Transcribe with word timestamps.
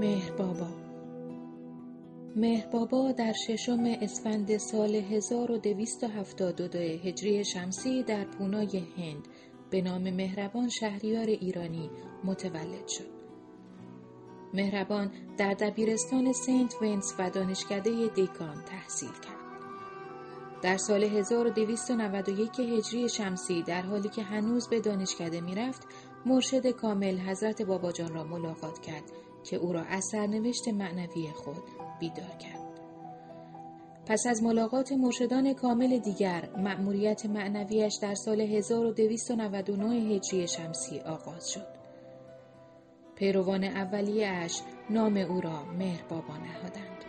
مهر 0.00 0.32
بابا 0.32 0.68
مهر 2.36 2.66
بابا 2.66 3.12
در 3.12 3.32
ششم 3.32 3.84
اسفند 3.84 4.56
سال 4.56 4.94
1272 4.94 6.78
هجری 6.78 7.44
شمسی 7.44 8.02
در 8.02 8.24
پونای 8.24 8.82
هند 8.96 9.28
به 9.70 9.82
نام 9.82 10.02
مهربان 10.10 10.68
شهریار 10.68 11.26
ایرانی 11.26 11.90
متولد 12.24 12.88
شد. 12.88 13.16
مهربان 14.54 15.10
در 15.38 15.54
دبیرستان 15.54 16.32
سنت 16.32 16.82
ونس 16.82 17.14
و 17.18 17.30
دانشکده 17.30 18.08
دیکان 18.14 18.64
تحصیل 18.66 19.08
کرد. 19.08 19.46
در 20.62 20.76
سال 20.76 21.04
1291 21.04 22.60
هجری 22.60 23.08
شمسی 23.08 23.62
در 23.62 23.82
حالی 23.82 24.08
که 24.08 24.22
هنوز 24.22 24.68
به 24.68 24.80
دانشکده 24.80 25.40
می‌رفت 25.40 25.86
مرشد 26.26 26.66
کامل 26.66 27.18
حضرت 27.18 27.62
باباجان 27.62 28.14
را 28.14 28.24
ملاقات 28.24 28.78
کرد 28.78 29.25
که 29.50 29.56
او 29.56 29.72
را 29.72 29.82
از 29.82 30.04
سرنوشت 30.12 30.68
معنوی 30.68 31.28
خود 31.34 31.62
بیدار 32.00 32.36
کرد. 32.38 32.80
پس 34.06 34.26
از 34.26 34.42
ملاقات 34.42 34.92
مرشدان 34.92 35.54
کامل 35.54 35.98
دیگر 35.98 36.48
مأموریت 36.56 37.26
معنویش 37.26 37.94
در 38.02 38.14
سال 38.14 38.40
1299 38.40 40.14
هجری 40.14 40.48
شمسی 40.48 41.00
آغاز 41.00 41.50
شد. 41.50 41.76
پیروان 43.14 43.64
اولیه 43.64 44.28
اش 44.28 44.60
نام 44.90 45.16
او 45.16 45.40
را 45.40 45.64
مهر 45.64 46.02
بابا 46.08 46.36
نهادند. 46.36 47.04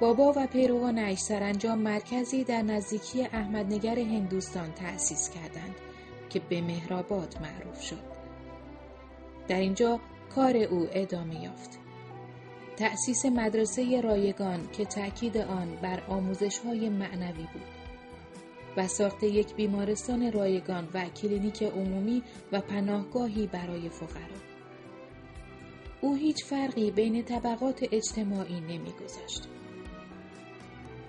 بابا 0.00 0.32
و 0.36 0.46
پیروانش 0.46 1.18
سرانجام 1.18 1.78
مرکزی 1.78 2.44
در 2.44 2.62
نزدیکی 2.62 3.22
احمدنگر 3.22 3.98
هندوستان 3.98 4.72
تأسیس 4.72 5.30
کردند 5.30 5.74
که 6.30 6.40
به 6.40 6.60
مهرآباد 6.60 7.36
معروف 7.42 7.82
شد. 7.82 8.12
در 9.48 9.60
اینجا 9.60 10.00
کار 10.34 10.56
او 10.56 10.88
ادامه 10.92 11.42
یافت. 11.42 11.78
تأسیس 12.76 13.26
مدرسه 13.26 14.00
رایگان 14.00 14.68
که 14.72 14.84
تأکید 14.84 15.36
آن 15.36 15.76
بر 15.82 16.02
آموزش 16.08 16.58
های 16.58 16.88
معنوی 16.88 17.46
بود 17.52 17.62
و 18.76 18.88
ساخت 18.88 19.22
یک 19.22 19.54
بیمارستان 19.54 20.32
رایگان 20.32 20.88
و 20.94 21.04
کلینیک 21.04 21.62
عمومی 21.62 22.22
و 22.52 22.60
پناهگاهی 22.60 23.46
برای 23.46 23.88
فقرا. 23.88 24.36
او 26.00 26.14
هیچ 26.14 26.44
فرقی 26.44 26.90
بین 26.90 27.22
طبقات 27.22 27.84
اجتماعی 27.92 28.60
نمیگذاشت. 28.60 29.48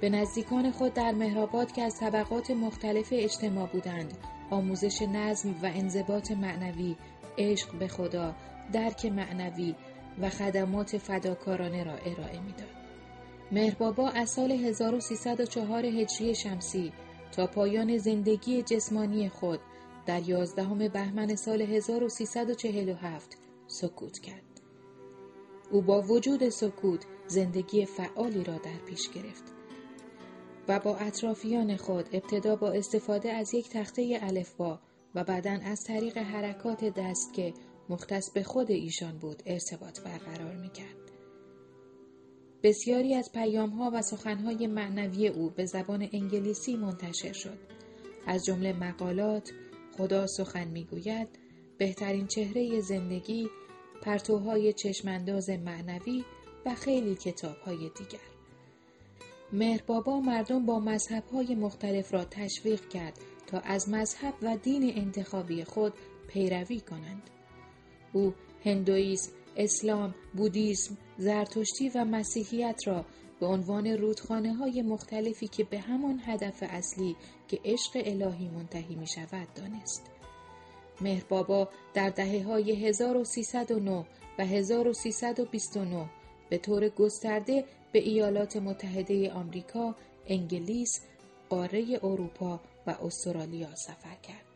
به 0.00 0.10
نزدیکان 0.10 0.70
خود 0.70 0.94
در 0.94 1.12
مهرآباد 1.12 1.72
که 1.72 1.82
از 1.82 1.94
طبقات 2.00 2.50
مختلف 2.50 3.08
اجتماع 3.12 3.66
بودند 3.66 4.18
آموزش 4.50 5.02
نظم 5.02 5.50
و 5.62 5.66
انضباط 5.74 6.30
معنوی 6.30 6.96
عشق 7.38 7.78
به 7.78 7.88
خدا 7.88 8.34
درک 8.72 9.06
معنوی 9.06 9.74
و 10.20 10.30
خدمات 10.30 10.98
فداکارانه 10.98 11.84
را 11.84 11.92
ارائه 11.92 12.40
می‌داد. 12.40 12.80
مهربابا 13.52 14.08
از 14.08 14.30
سال 14.30 14.52
1304 14.52 15.86
هجری 15.86 16.34
شمسی 16.34 16.92
تا 17.32 17.46
پایان 17.46 17.98
زندگی 17.98 18.62
جسمانی 18.62 19.28
خود 19.28 19.60
در 20.06 20.28
11 20.28 20.88
بهمن 20.88 21.36
سال 21.36 21.62
1347 21.62 23.38
سکوت 23.66 24.18
کرد. 24.18 24.42
او 25.70 25.82
با 25.82 26.02
وجود 26.02 26.48
سکوت 26.48 27.04
زندگی 27.26 27.86
فعالی 27.86 28.44
را 28.44 28.54
در 28.54 28.78
پیش 28.86 29.10
گرفت 29.10 29.44
و 30.68 30.80
با 30.80 30.96
اطرافیان 30.96 31.76
خود 31.76 32.08
ابتدا 32.12 32.56
با 32.56 32.70
استفاده 32.70 33.32
از 33.32 33.54
یک 33.54 33.68
تخته 33.70 34.18
الفبا 34.22 34.78
و 35.14 35.24
بعدا 35.24 35.58
از 35.64 35.84
طریق 35.84 36.18
حرکات 36.18 36.84
دست 36.84 37.34
که 37.34 37.54
مختص 37.90 38.30
به 38.34 38.42
خود 38.42 38.70
ایشان 38.70 39.18
بود 39.18 39.42
ارتباط 39.46 40.00
برقرار 40.00 40.56
می 40.56 40.70
کرد. 40.70 40.96
بسیاری 42.62 43.14
از 43.14 43.30
پیام 43.32 43.70
ها 43.70 43.90
و 43.94 44.02
سخنهای 44.02 44.66
معنوی 44.66 45.28
او 45.28 45.50
به 45.50 45.66
زبان 45.66 46.08
انگلیسی 46.12 46.76
منتشر 46.76 47.32
شد. 47.32 47.58
از 48.26 48.44
جمله 48.44 48.72
مقالات، 48.72 49.50
خدا 49.96 50.26
سخن 50.26 50.68
می‌گوید، 50.68 51.28
بهترین 51.78 52.26
چهره 52.26 52.80
زندگی، 52.80 53.48
پرتوهای 54.02 54.72
چشمانداز 54.72 55.50
معنوی 55.50 56.24
و 56.66 56.74
خیلی 56.74 57.14
کتاب 57.14 57.56
های 57.56 57.78
دیگر. 57.78 58.30
مهر 59.52 59.82
بابا 59.86 60.20
مردم 60.20 60.66
با 60.66 60.80
مذهب 60.80 61.24
های 61.32 61.54
مختلف 61.54 62.14
را 62.14 62.24
تشویق 62.24 62.88
کرد 62.88 63.18
تا 63.46 63.58
از 63.58 63.88
مذهب 63.88 64.34
و 64.42 64.56
دین 64.56 64.92
انتخابی 64.96 65.64
خود 65.64 65.92
پیروی 66.28 66.80
کنند. 66.80 67.30
او 68.12 68.34
هندویسم، 68.64 69.32
اسلام، 69.56 70.14
بودیسم، 70.36 70.96
زرتشتی 71.18 71.88
و 71.94 72.04
مسیحیت 72.04 72.80
را 72.86 73.04
به 73.40 73.46
عنوان 73.46 73.86
رودخانه 73.86 74.54
های 74.54 74.82
مختلفی 74.82 75.48
که 75.48 75.64
به 75.64 75.78
همان 75.78 76.20
هدف 76.24 76.62
اصلی 76.62 77.16
که 77.48 77.60
عشق 77.64 77.90
الهی 77.94 78.48
منتهی 78.48 78.94
می 78.94 79.06
شود 79.06 79.54
دانست. 79.54 80.02
مهر 81.00 81.24
بابا 81.28 81.68
در 81.94 82.10
دهه 82.10 82.44
های 82.44 82.86
1309 82.86 84.06
و 84.38 84.44
1329 84.46 86.10
به 86.50 86.58
طور 86.58 86.88
گسترده 86.88 87.64
به 87.92 87.98
ایالات 87.98 88.56
متحده 88.56 89.32
آمریکا، 89.32 89.94
انگلیس، 90.26 91.00
قاره 91.48 92.00
اروپا 92.02 92.60
و 92.86 92.90
استرالیا 92.90 93.74
سفر 93.74 94.14
کرد. 94.22 94.49